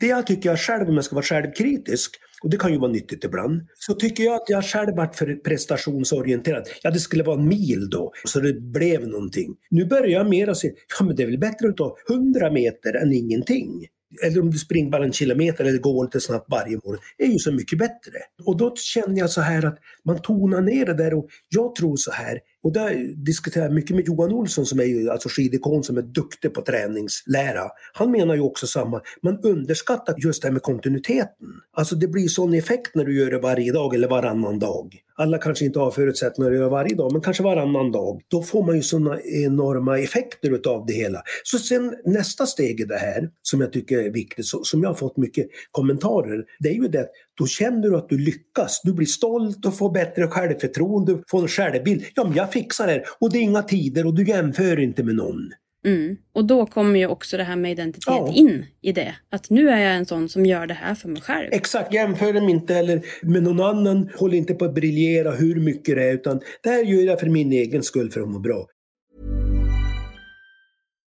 [0.00, 2.90] det jag tycker jag själv, om jag ska vara självkritisk, och det kan ju vara
[2.90, 6.68] nyttigt ibland, så tycker jag att jag själv varit för prestationsorienterad.
[6.82, 9.54] Ja, det skulle vara en mil då, så det blev någonting.
[9.70, 12.50] Nu börjar jag mer att se, ja men det är väl bättre att ta 100
[12.50, 13.86] meter än ingenting
[14.22, 17.38] eller om du springer bara en kilometer eller går lite snabbt varje morgon, är ju
[17.38, 18.18] så mycket bättre.
[18.44, 21.96] Och då känner jag så här att man tonar ner det där och jag tror
[21.96, 25.84] så här, och där diskuterar jag mycket med Johan Olsson som är ju alltså skidikon
[25.84, 27.70] som är duktig på träningslära.
[27.92, 31.48] Han menar ju också samma, man underskattar just det här med kontinuiteten.
[31.72, 34.94] Alltså det blir sån effekt när du gör det varje dag eller varannan dag.
[35.18, 38.22] Alla kanske inte har förutsättningar att göra varje dag, men kanske varannan dag.
[38.28, 41.22] Då får man ju sådana enorma effekter utav det hela.
[41.44, 44.94] Så sen nästa steg i det här, som jag tycker är viktigt, som jag har
[44.94, 48.80] fått mycket kommentarer, det är ju det att då känner du att du lyckas.
[48.84, 52.04] Du blir stolt och får bättre självförtroende, får en självbild.
[52.14, 53.04] Ja, men jag fixar det här.
[53.20, 55.50] och det är inga tider och du jämför inte med någon.
[55.86, 56.16] Mm.
[56.32, 58.32] Och då kommer ju också det här med identitet ja.
[58.34, 59.14] in i det.
[59.30, 61.48] Att nu är jag en sån som gör det här för mig själv.
[61.52, 64.10] Exakt, jämför dem inte eller med någon annan.
[64.16, 67.26] Håll inte på att briljera hur mycket det är utan det här gör jag för
[67.26, 68.66] min egen skull för att må bra.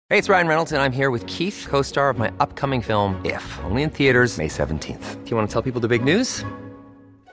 [0.10, 2.84] Hej, det är Ryan Reynolds och jag är här med Keith, co-star of my upcoming
[2.84, 6.00] film If, only in theaters May 17 th Do you want to tell people the
[6.00, 6.46] big news?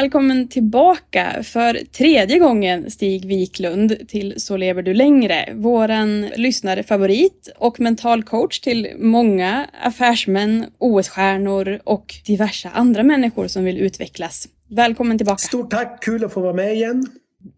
[0.00, 5.48] Välkommen tillbaka för tredje gången Stig Wiklund till Så lever du längre.
[5.54, 13.78] Våran lyssnarfavorit och mental coach till många affärsmän, OS-stjärnor och diverse andra människor som vill
[13.78, 14.48] utvecklas.
[14.70, 15.38] Välkommen tillbaka.
[15.38, 17.06] Stort tack, kul att få vara med igen.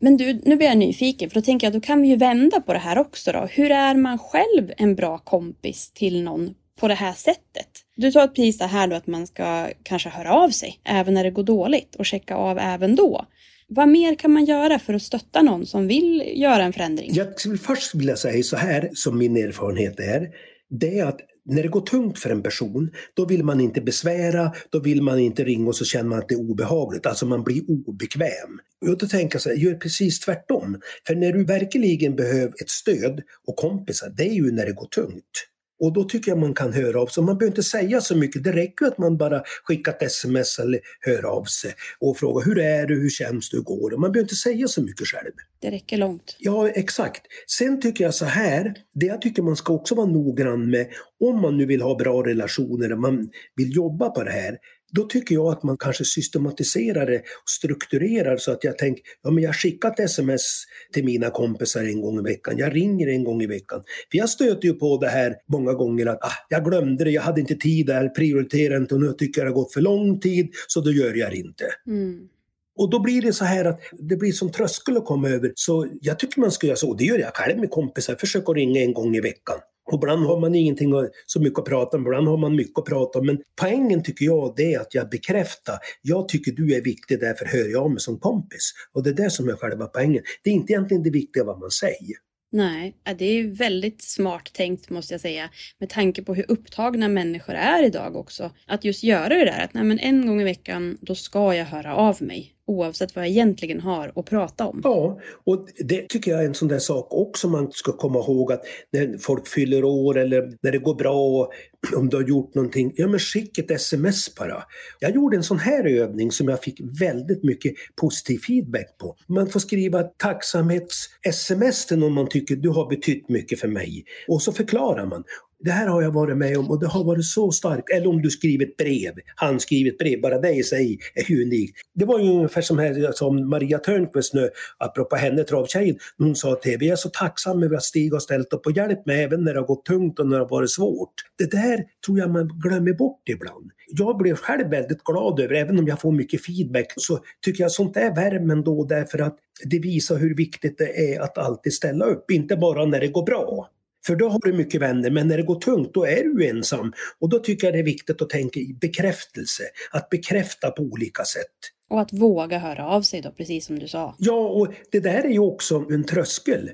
[0.01, 2.17] Men du, nu blir jag nyfiken för då tänker jag att då kan vi ju
[2.17, 3.49] vända på det här också då.
[3.51, 7.69] Hur är man själv en bra kompis till någon på det här sättet?
[7.97, 11.25] Du tar ett pris här då att man ska kanske höra av sig även när
[11.25, 13.27] det går dåligt och checka av även då.
[13.69, 17.11] Vad mer kan man göra för att stötta någon som vill göra en förändring?
[17.15, 20.29] Jag skulle först vilja säga så här, som min erfarenhet är.
[20.71, 24.53] Det är att när det går tungt för en person, då vill man inte besvära,
[24.71, 27.45] då vill man inte ringa och så känner man att det är obehagligt, alltså man
[27.45, 28.59] blir obekväm.
[28.81, 30.81] Och då tänker jag så här, gör precis tvärtom.
[31.07, 34.87] För när du verkligen behöver ett stöd och kompisar, det är ju när det går
[34.87, 35.52] tungt.
[35.83, 37.25] Och då tycker jag man kan höra av sig.
[37.25, 38.45] Man behöver inte säga så mycket.
[38.45, 42.59] Det räcker att man bara skickar ett sms eller hör av sig och frågar hur
[42.59, 43.97] är du, hur känns det, hur går det?
[43.97, 45.33] Man behöver inte säga så mycket själv.
[45.61, 46.37] Det räcker långt.
[46.39, 47.23] Ja, exakt.
[47.47, 50.87] Sen tycker jag så här, det jag tycker man ska också vara noggrann med,
[51.21, 54.59] om man nu vill ha bra relationer och man vill jobba på det här,
[54.93, 59.31] då tycker jag att man kanske systematiserar det och strukturerar så att jag tänker, ja
[59.31, 63.25] men jag skickar ett sms till mina kompisar en gång i veckan, jag ringer en
[63.25, 63.83] gång i veckan.
[64.11, 67.23] För jag stöter ju på det här många gånger att ah, jag glömde det, jag
[67.23, 70.21] hade inte tid där, prioriterade inte och nu tycker jag det har gått för lång
[70.21, 71.65] tid så då gör jag det inte.
[71.87, 72.29] Mm.
[72.77, 75.53] Och då blir det så här att det blir som tröskel att komma över.
[75.55, 78.53] Så jag tycker man ska göra så, och det gör jag själv med kompisar, försöka
[78.53, 79.59] ringa en gång i veckan.
[79.85, 80.93] Och ibland har man ingenting
[81.27, 83.27] så mycket att prata om, ibland har man mycket att prata om.
[83.27, 87.45] Men poängen tycker jag det är att jag bekräftar, jag tycker du är viktig, därför
[87.45, 88.73] hör jag av mig som kompis.
[88.93, 90.23] Och det är det som är själva poängen.
[90.45, 92.17] Det är inte egentligen det viktiga vad man säger.
[92.53, 95.51] Nej, det är väldigt smart tänkt måste jag säga.
[95.79, 98.51] Med tanke på hur upptagna människor är idag också.
[98.67, 101.65] Att just göra det där att nej, men en gång i veckan då ska jag
[101.65, 104.81] höra av mig oavsett vad jag egentligen har att prata om.
[104.85, 108.53] Ja, och det tycker jag är en sån där sak också man ska komma ihåg
[108.53, 111.51] att när folk fyller år eller när det går bra,
[111.97, 114.63] om du har gjort någonting, ja men skicka ett sms bara.
[114.99, 119.17] Jag gjorde en sån här övning som jag fick väldigt mycket positiv feedback på.
[119.27, 124.05] Man får skriva tacksamhets-sms till någon man tycker du har betytt mycket för mig.
[124.29, 125.25] Och så förklarar man
[125.65, 127.91] det här har jag varit med om och det har varit så starkt.
[127.91, 131.77] Eller om du skriver ett brev, handskrivet brev, bara det i sig är unikt.
[131.95, 136.55] Det var ju ungefär som, här, som Maria Törnqvist nu, apropå henne, travtjejen, hon sa
[136.55, 139.23] till TV, jag är så tacksam över att Stig har ställt upp och hjälpt mig
[139.23, 141.15] även när det har gått tungt och när det har varit svårt.
[141.39, 143.71] Det där tror jag man glömmer bort ibland.
[143.99, 147.73] Jag blev själv väldigt glad över, även om jag får mycket feedback, så tycker jag
[147.73, 152.05] sånt är värme ändå därför att det visar hur viktigt det är att alltid ställa
[152.05, 153.69] upp, inte bara när det går bra.
[154.07, 156.93] För då har du mycket vänner, men när det går tungt då är du ensam.
[157.21, 161.25] Och då tycker jag det är viktigt att tänka i bekräftelse, att bekräfta på olika
[161.25, 161.73] sätt.
[161.91, 164.15] Och att våga höra av sig då, precis som du sa.
[164.19, 166.71] Ja, och det där är ju också en tröskel.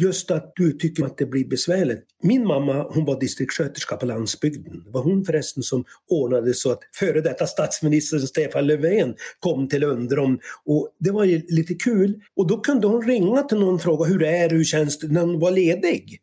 [0.00, 2.04] Just att du tycker att det blir besvärligt.
[2.22, 4.82] Min mamma, hon var distriktssköterska på landsbygden.
[4.84, 9.84] Det var hon förresten som ordnade så att före detta statsministern Stefan Löfven kom till
[9.84, 10.38] Undrom.
[10.64, 12.20] Och det var ju lite kul.
[12.36, 15.08] Och då kunde hon ringa till någon och fråga hur är det, hur känns det
[15.08, 16.20] när hon var ledig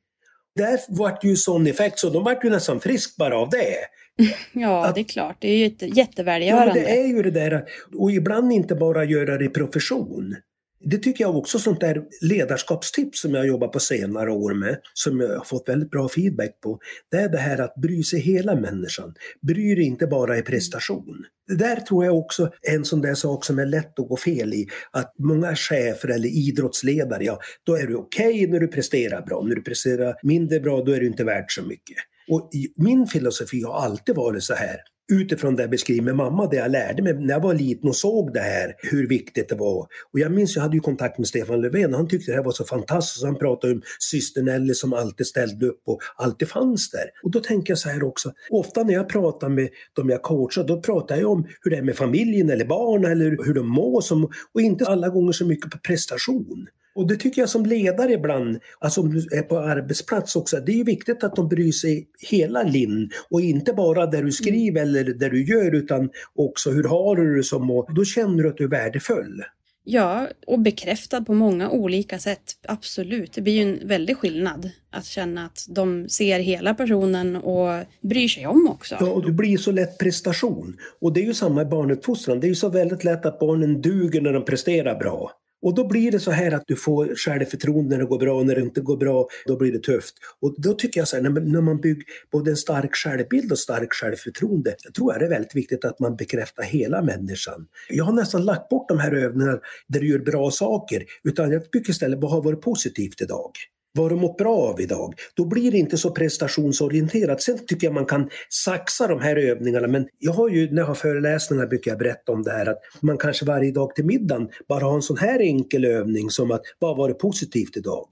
[0.58, 3.76] där vart ju sån effekt så de vart ju nästan frisk bara av det.
[4.54, 5.36] Ja, att, det är klart.
[5.40, 6.80] Det är ju jättevälgörande.
[6.80, 7.64] Ja, det är ju det där.
[7.98, 10.36] Och ibland inte bara göra det i profession.
[10.80, 15.20] Det tycker jag också sånt där ledarskapstips som jag jobbat på senare år med, som
[15.20, 16.80] jag har fått väldigt bra feedback på.
[17.12, 19.14] Det är det här att bry sig hela människan.
[19.42, 21.26] Bry dig inte bara i prestation.
[21.48, 24.18] Det där tror jag också är en sån där sak som är lätt att gå
[24.18, 24.68] fel i.
[24.92, 29.42] Att många chefer eller idrottsledare, ja då är du okej okay när du presterar bra.
[29.42, 31.98] När du presterar mindre bra då är du inte värd så mycket.
[32.30, 34.78] Och min filosofi har alltid varit så här
[35.12, 37.96] utifrån det jag beskriver med mamma, det jag lärde mig när jag var liten och
[37.96, 39.88] såg det här, hur viktigt det var.
[40.14, 42.44] Och jag minns, jag hade ju kontakt med Stefan Löfven och han tyckte det här
[42.44, 43.26] var så fantastiskt.
[43.26, 47.06] Han pratade om syster Nelly som alltid ställde upp och alltid fanns där.
[47.24, 50.64] Och då tänker jag så här också, ofta när jag pratar med de jag coachar,
[50.64, 54.02] då pratar jag om hur det är med familjen eller barn eller hur de mår,
[54.02, 56.68] som, och inte alla gånger så mycket på prestation.
[56.98, 60.80] Och det tycker jag som ledare ibland, alltså om du är på arbetsplats också, det
[60.80, 65.04] är viktigt att de bryr sig hela linn och inte bara där du skriver eller
[65.04, 68.58] där du gör utan också hur har du det som och då känner du att
[68.58, 69.44] du är värdefull.
[69.84, 72.42] Ja, och bekräftad på många olika sätt.
[72.68, 73.34] Absolut.
[73.34, 78.28] Det blir ju en väldig skillnad att känna att de ser hela personen och bryr
[78.28, 78.96] sig om också.
[79.00, 80.78] Ja, och det blir så lätt prestation.
[81.02, 82.40] Och det är ju samma i barnuppfostran.
[82.40, 85.32] Det är ju så väldigt lätt att barnen duger när de presterar bra.
[85.62, 88.46] Och då blir det så här att du får självförtroende när det går bra och
[88.46, 90.14] när det inte går bra, då blir det tufft.
[90.42, 93.94] Och då tycker jag så här, när man bygger både en stark självbild och stark
[93.94, 97.68] självförtroende, jag tror jag det är väldigt viktigt att man bekräftar hela människan.
[97.90, 101.72] Jag har nästan lagt bort de här övningarna där du gör bra saker, utan jag
[101.72, 103.52] tycker istället, vad har varit positivt idag?
[103.98, 105.14] Vad du mått bra av idag.
[105.34, 107.42] Då blir det inte så prestationsorienterat.
[107.42, 110.88] Sen tycker jag man kan saxa de här övningarna men jag har ju när jag
[110.88, 114.50] har föreläsningar brukar jag berätta om det här att man kanske varje dag till middagen
[114.70, 118.08] bara har en sån här enkel övning som att vad var det positivt idag?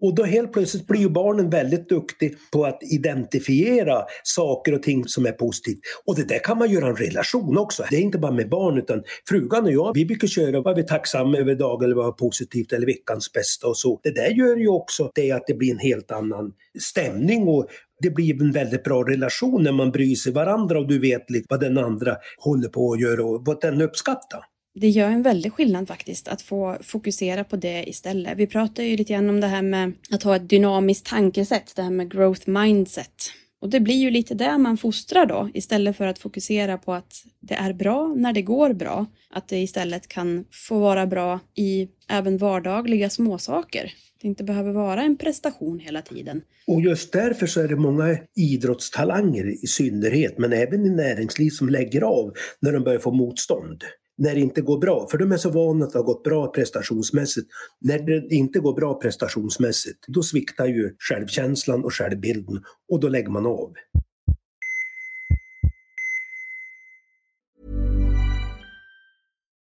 [0.00, 5.04] Och då helt plötsligt blir ju barnen väldigt duktiga på att identifiera saker och ting
[5.04, 5.78] som är positivt.
[6.06, 7.84] Och det där kan man göra en relation också.
[7.90, 10.82] Det är inte bara med barn utan frugan och jag, vi brukar köra vad vi
[10.82, 14.00] är tacksamma över dagen eller vad är positivt eller veckans bästa och så.
[14.02, 17.66] Det där gör ju också det att det blir en helt annan stämning och
[18.02, 21.60] det blir en väldigt bra relation när man bryr sig varandra och du vet vad
[21.60, 24.40] den andra håller på att göra och vad den uppskattar
[24.80, 28.38] det gör en väldig skillnad faktiskt att få fokusera på det istället.
[28.38, 31.82] Vi pratar ju lite grann om det här med att ha ett dynamiskt tankesätt, det
[31.82, 33.14] här med growth mindset.
[33.60, 37.12] Och det blir ju lite det man fostrar då, istället för att fokusera på att
[37.40, 39.06] det är bra när det går bra.
[39.30, 43.92] Att det istället kan få vara bra i även vardagliga småsaker.
[44.20, 46.42] Det inte behöver vara en prestation hela tiden.
[46.66, 51.68] Och just därför så är det många idrottstalanger i synnerhet, men även i näringsliv som
[51.68, 53.84] lägger av när de börjar få motstånd
[54.20, 55.06] när det inte går bra.
[55.10, 57.48] För de är så vana att det har gått bra prestationsmässigt.
[57.80, 62.62] När det inte går bra prestationsmässigt, då sviktar ju självkänslan och självbilden
[62.92, 63.72] och då lägger man av.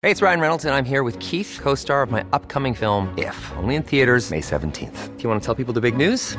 [0.02, 2.74] Hej, det är Ryan Reynolds och jag är här med Keith, co-star of my upcoming
[2.74, 5.90] film If, only in theaters May 17 th Do you want to tell people the
[5.90, 6.38] big news?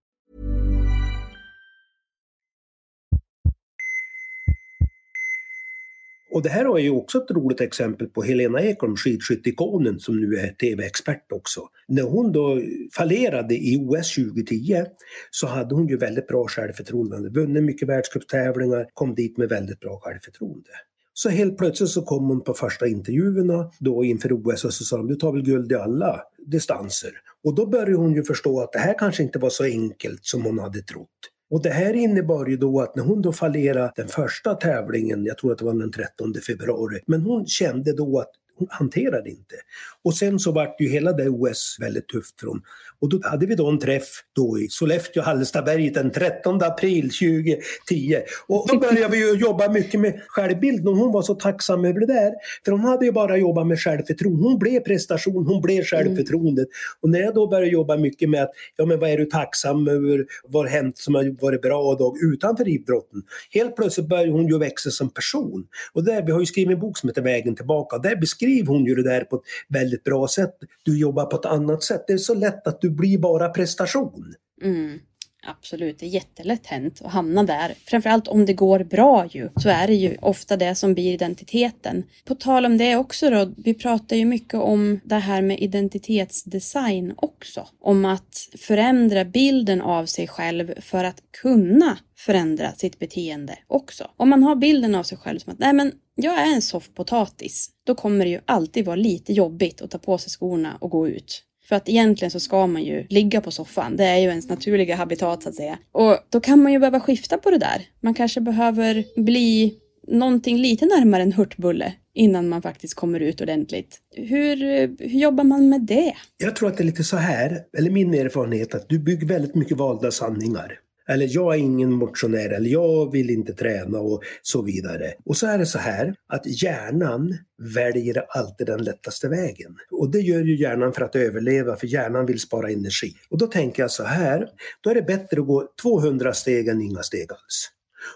[6.31, 10.35] Och det här är ju också ett roligt exempel på Helena Ekholm, skidskytteikonen som nu
[10.35, 11.61] är tv-expert också.
[11.87, 12.61] När hon då
[12.97, 14.85] fallerade i OS 2010
[15.31, 17.15] så hade hon ju väldigt bra självförtroende.
[17.15, 20.69] Hon hade vunnit mycket världscuptävlingar, kom dit med väldigt bra självförtroende.
[21.13, 24.97] Så helt plötsligt så kom hon på första intervjuerna då inför OS och så sa
[24.97, 27.11] de du tar väl guld i alla distanser.
[27.43, 30.43] Och då började hon ju förstå att det här kanske inte var så enkelt som
[30.43, 31.30] hon hade trott.
[31.51, 35.37] Och det här innebar ju då att när hon då fallerade den första tävlingen, jag
[35.37, 39.55] tror att det var den 13 februari, men hon kände då att hon hanterade inte.
[40.03, 42.61] Och sen så vart ju hela det OS väldigt tufft för hon.
[43.01, 48.17] Och då hade vi då en träff då i Sollefteå, Hallestaberget den 13 april 2010.
[48.47, 51.99] Och då började vi ju jobba mycket med självbild och hon var så tacksam över
[51.99, 52.31] det där.
[52.65, 54.43] För hon hade ju bara jobbat med självförtroende.
[54.43, 56.67] Hon blev prestation, hon blev självförtroendet.
[57.01, 59.87] Och när jag då började jobba mycket med att, ja men vad är du tacksam
[59.87, 63.21] över, vad har hänt som har varit bra dag utanför idrotten?
[63.53, 65.67] Helt plötsligt började hon ju växa som person.
[65.93, 67.97] Och där, vi har ju skrivit en bok som heter Vägen tillbaka.
[67.97, 70.55] Där beskriver hon ju det där på ett väldigt bra sätt.
[70.83, 72.03] Du jobbar på ett annat sätt.
[72.07, 74.33] Det är så lätt att du blir bara prestation.
[74.63, 74.99] Mm.
[75.43, 77.73] Absolut, det är jättelätt hänt att hamna där.
[77.85, 82.03] Framförallt om det går bra ju, så är det ju ofta det som blir identiteten.
[82.25, 87.13] På tal om det också då, vi pratar ju mycket om det här med identitetsdesign
[87.17, 87.67] också.
[87.79, 94.11] Om att förändra bilden av sig själv för att kunna förändra sitt beteende också.
[94.17, 97.69] Om man har bilden av sig själv som att nej men jag är en soffpotatis,
[97.85, 101.07] då kommer det ju alltid vara lite jobbigt att ta på sig skorna och gå
[101.07, 101.43] ut.
[101.71, 103.95] För att egentligen så ska man ju ligga på soffan.
[103.97, 105.77] Det är ju ens naturliga habitat så att säga.
[105.91, 107.81] Och då kan man ju behöva skifta på det där.
[107.99, 109.73] Man kanske behöver bli
[110.07, 113.99] någonting lite närmare en hurtbulle innan man faktiskt kommer ut ordentligt.
[114.15, 114.57] Hur,
[114.99, 116.13] hur jobbar man med det?
[116.37, 119.55] Jag tror att det är lite så här, eller min erfarenhet, att du bygger väldigt
[119.55, 120.79] mycket valda sanningar.
[121.11, 125.13] Eller jag är ingen motionär, eller jag vill inte träna och så vidare.
[125.25, 127.37] Och så är det så här att hjärnan
[127.75, 129.75] väljer alltid den lättaste vägen.
[129.91, 133.13] Och det gör ju hjärnan för att överleva, för hjärnan vill spara energi.
[133.29, 134.47] Och då tänker jag så här,
[134.81, 137.69] då är det bättre att gå 200 steg än inga steg alls.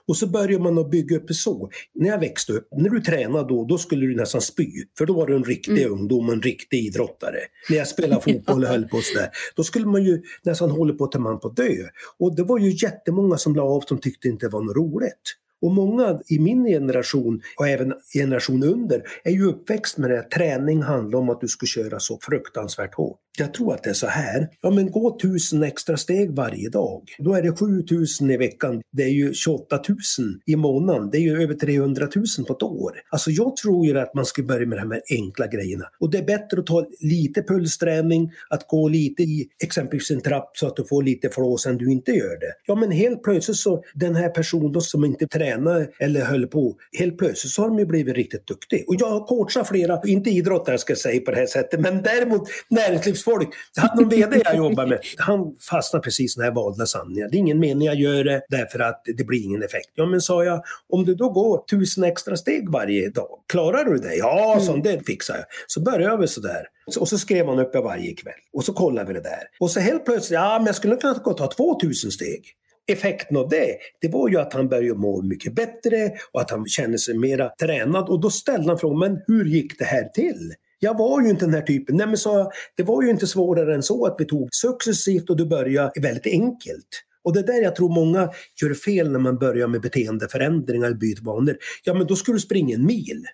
[0.07, 1.69] Och så börjar man att bygga upp så.
[1.93, 4.71] När jag växte upp, när du tränade då, då skulle du nästan spy.
[4.97, 5.91] För då var du en riktig Mm.
[5.91, 7.39] ungdom, en riktig idrottare.
[7.69, 9.29] När jag spelade fotboll och höll på sådär.
[9.55, 11.73] Då skulle man ju nästan hålla på till man på dö.
[12.19, 15.35] Och det var ju jättemånga som la av som tyckte inte det var något roligt.
[15.65, 20.31] Och många i min generation och även generation under är ju uppväxt med det att
[20.31, 23.19] träning handlar om att du ska köra så fruktansvärt hårt.
[23.37, 24.49] Jag tror att det är så här.
[24.61, 27.01] Ja men gå tusen extra steg varje dag.
[27.17, 28.81] Då är det 7000 i veckan.
[28.91, 29.97] Det är ju 28 000
[30.45, 31.09] i månaden.
[31.11, 32.91] Det är ju över 300 000 på ett år.
[33.09, 35.85] Alltså jag tror ju att man ska börja med de här enkla grejerna.
[35.99, 40.51] Och det är bättre att ta lite pulsträning, att gå lite i exempelvis en trapp
[40.53, 42.53] så att du får lite flås än du inte gör det.
[42.65, 45.54] Ja men helt plötsligt så, den här personen som inte tränar
[45.99, 48.85] eller höll på, helt plötsligt så har de ju blivit riktigt duktig.
[48.87, 52.03] Och jag har coachat flera, inte idrottare ska jag säga på det här sättet, men
[52.03, 53.49] däremot näringslivsfolk.
[53.75, 57.29] Jag hade någon VD jag jobbade med, han fastnade precis när jag valde sanningen.
[57.31, 59.89] Det är ingen mening jag gör det därför att det blir ingen effekt.
[59.95, 63.97] Ja men sa jag, om du då går tusen extra steg varje dag, klarar du
[63.97, 64.15] det?
[64.15, 64.65] Ja, mm.
[64.65, 65.45] så det fixar jag.
[65.67, 66.65] Så började vi sådär.
[66.99, 68.33] Och så skrev man upp det varje kväll.
[68.53, 69.43] Och så kollade vi det där.
[69.59, 72.55] Och så helt plötsligt, ja men jag skulle kunna gå ta 2000 steg
[72.87, 76.65] effekten av det, det var ju att han började må mycket bättre och att han
[76.65, 78.09] kände sig mera tränad.
[78.09, 80.53] Och då ställde han frågan, men hur gick det här till?
[80.79, 81.97] Jag var ju inte den här typen.
[81.97, 85.29] Nej men sa jag, det var ju inte svårare än så att vi tog successivt
[85.29, 86.87] och du började väldigt enkelt.
[87.23, 88.29] Och det är där jag tror många
[88.61, 91.57] gör fel när man börjar med beteendeförändringar, byter vanor.
[91.83, 93.25] Ja men då ska du springa en mil.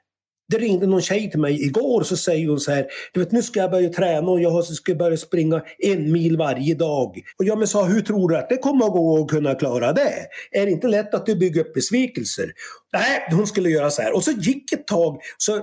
[0.52, 3.32] Det ringde någon tjej till mig igår och så säger hon så här, du vet
[3.32, 7.22] nu ska jag börja träna och jag ska börja springa en mil varje dag.
[7.38, 10.14] Och jag sa, hur tror du att det kommer att gå att kunna klara det?
[10.52, 12.52] Är det inte lätt att du bygger upp besvikelser?
[12.94, 14.16] Nej, hon skulle göra så här.
[14.16, 15.62] Och så gick ett tag, så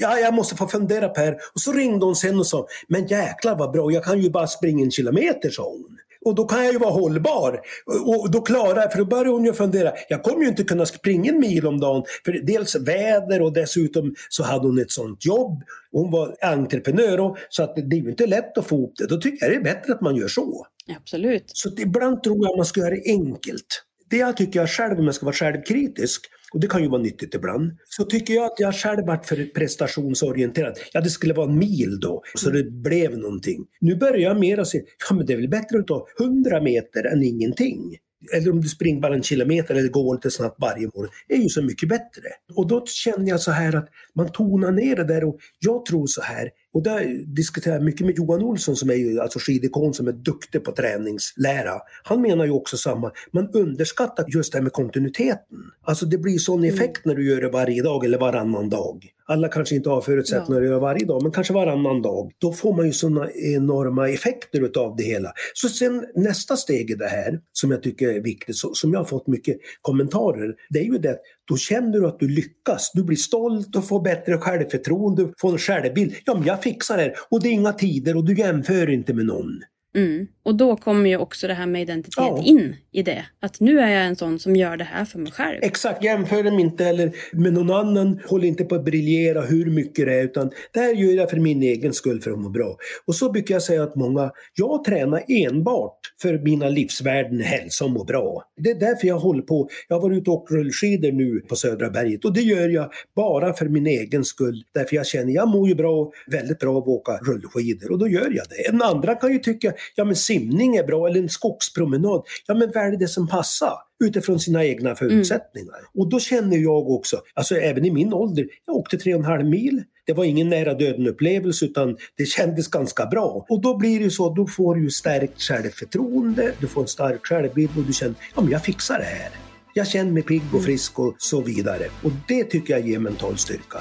[0.00, 1.36] ja, jag måste få fundera på det här.
[1.54, 4.46] Och så ringde hon sen och sa, men jäklar vad bra, jag kan ju bara
[4.46, 5.98] springa en kilometer, sa hon.
[6.24, 7.60] Och då kan jag ju vara hållbar.
[8.04, 11.32] Och då klarar för då börjar hon ju fundera, jag kommer ju inte kunna springa
[11.32, 12.04] en mil om dagen.
[12.24, 15.62] För dels väder och dessutom så hade hon ett sånt jobb.
[15.92, 19.06] Hon var entreprenör och, så att det är ju inte lätt att få ihop det.
[19.06, 20.66] Då tycker jag det är bättre att man gör så.
[20.96, 21.44] Absolut.
[21.46, 23.82] Så ibland tror jag man ska göra det enkelt.
[24.10, 27.02] Det jag tycker jag själv, om jag ska vara självkritisk, och det kan ju vara
[27.02, 30.78] nyttigt ibland, så tycker jag att jag själv varit för prestationsorienterad.
[30.92, 33.66] Ja, det skulle vara en mil då, så det blev någonting.
[33.80, 36.60] Nu börjar jag mer att se, ja men det är väl bättre att ta 100
[36.60, 37.98] meter än ingenting
[38.34, 41.48] eller om du springer bara en kilometer eller går lite snabbt varje morgon, är ju
[41.48, 42.28] så mycket bättre.
[42.54, 46.06] Och då känner jag så här att man tonar ner det där och jag tror
[46.06, 49.94] så här, och där diskuterar jag mycket med Johan Olsson som är ju alltså skidikon
[49.94, 51.80] som är duktig på träningslära.
[52.04, 55.58] Han menar ju också samma, man underskattar just det här med kontinuiteten.
[55.82, 56.74] Alltså det blir sån mm.
[56.74, 59.06] effekt när du gör det varje dag eller varannan dag.
[59.26, 60.66] Alla kanske inte har förutsättningar ja.
[60.66, 62.32] att göra varje dag, men kanske varannan dag.
[62.38, 65.32] Då får man ju såna enorma effekter utav det hela.
[65.54, 69.04] Så sen nästa steg i det här, som jag tycker är viktigt, som jag har
[69.04, 72.90] fått mycket kommentarer, det är ju det då känner du att du lyckas.
[72.94, 76.14] Du blir stolt och får bättre självförtroende, får en självbild.
[76.24, 79.26] Ja, men jag fixar det Och det är inga tider och du jämför inte med
[79.26, 79.62] någon.
[79.94, 80.26] Mm.
[80.44, 82.42] Och då kommer ju också det här med identitet ja.
[82.44, 83.26] in i det.
[83.40, 85.58] Att nu är jag en sån som gör det här för mig själv.
[85.62, 88.20] Exakt, jämför dem inte eller med någon annan.
[88.26, 91.36] Håll inte på att briljera hur mycket det är utan det här gör jag för
[91.36, 92.76] min egen skull för att må bra.
[93.06, 97.90] Och så brukar jag säga att många, jag tränar enbart för mina livsvärden, hälsa och
[97.90, 98.42] må bra.
[98.56, 99.68] Det är därför jag håller på.
[99.88, 102.90] Jag har varit ute och åkt rullskidor nu på Södra berget och det gör jag
[103.16, 104.62] bara för min egen skull.
[104.74, 108.08] Därför jag känner, jag mår ju bra, väldigt bra av att åka rullskidor och då
[108.08, 108.68] gör jag det.
[108.68, 112.22] En andra kan ju tycka, ja men simning är bra eller en skogspromenad.
[112.46, 115.78] Ja men välj det som passar utifrån sina egna förutsättningar.
[115.78, 115.90] Mm.
[115.94, 119.26] Och då känner jag också, alltså även i min ålder, jag åkte tre och en
[119.26, 119.82] halv mil.
[120.06, 123.46] Det var ingen nära döden upplevelse utan det kändes ganska bra.
[123.48, 127.70] Och då blir det så, då får du stärkt självförtroende, du får en stark självbild
[127.76, 129.30] och du känner, ja men jag fixar det här.
[129.74, 130.64] Jag känner mig pigg och mm.
[130.64, 131.84] frisk och så vidare.
[132.02, 133.78] Och det tycker jag ger mental styrka.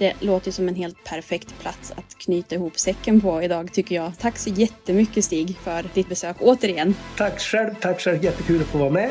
[0.00, 4.12] Det låter som en helt perfekt plats att knyta ihop säcken på idag tycker jag.
[4.18, 6.94] Tack så jättemycket Stig för ditt besök återigen.
[7.16, 8.24] Tack själv, tack själv.
[8.24, 9.10] Jättekul att få vara med.